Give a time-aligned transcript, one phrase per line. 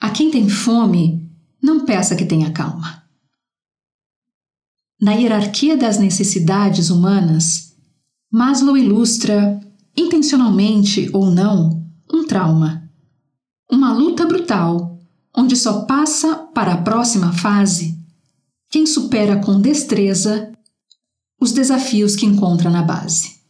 [0.00, 1.30] A quem tem fome,
[1.62, 3.04] não peça que tenha calma.
[5.00, 7.76] Na hierarquia das necessidades humanas,
[8.32, 9.60] Maslow ilustra,
[9.96, 12.88] intencionalmente ou não, um trauma.
[13.70, 14.98] Uma luta brutal,
[15.36, 17.98] onde só passa para a próxima fase
[18.70, 20.52] quem supera com destreza
[21.40, 23.40] os desafios que encontra na base.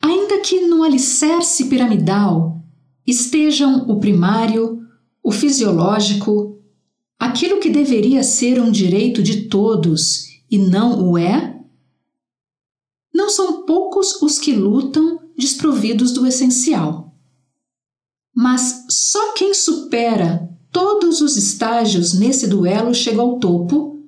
[0.00, 2.63] Ainda que no alicerce piramidal
[3.06, 4.80] estejam o primário,
[5.22, 6.58] o fisiológico,
[7.18, 11.60] aquilo que deveria ser um direito de todos e não o é,
[13.12, 17.14] não são poucos os que lutam desprovidos do essencial.
[18.34, 24.02] Mas só quem supera todos os estágios nesse duelo chega ao topo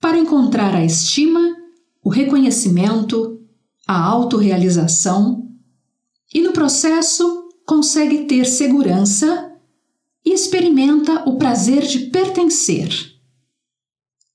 [0.00, 1.56] para encontrar a estima,
[2.02, 3.40] o reconhecimento,
[3.86, 5.48] a autorrealização
[6.34, 7.41] e, no processo,
[7.72, 9.50] consegue ter segurança
[10.22, 12.90] e experimenta o prazer de pertencer.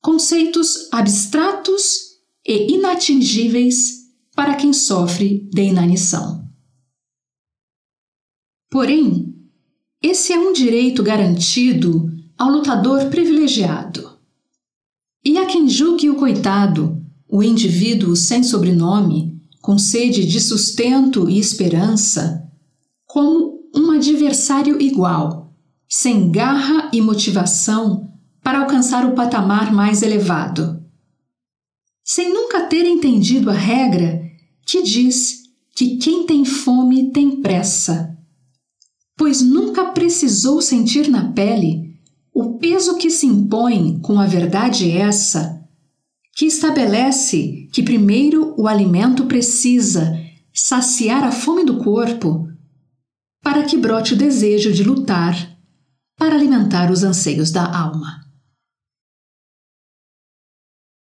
[0.01, 6.49] Conceitos abstratos e inatingíveis para quem sofre de inanição.
[8.71, 9.35] Porém,
[10.01, 14.17] esse é um direito garantido ao lutador privilegiado.
[15.23, 21.37] E a quem julgue o coitado, o indivíduo sem sobrenome, com sede de sustento e
[21.37, 22.46] esperança,
[23.17, 25.51] como um adversário igual,
[25.89, 30.79] sem garra e motivação para alcançar o patamar mais elevado.
[32.03, 34.21] Sem nunca ter entendido a regra
[34.67, 35.45] que diz
[35.75, 38.15] que quem tem fome tem pressa
[39.17, 41.97] pois nunca precisou sentir na pele
[42.31, 45.59] o peso que se impõe com a verdade essa,
[46.35, 50.15] que estabelece que primeiro o alimento precisa
[50.53, 52.47] saciar a fome do corpo,
[53.47, 55.33] para que brote o desejo de lutar
[56.17, 58.26] para alimentar os anseios da alma.